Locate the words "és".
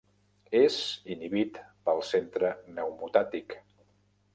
0.59-0.77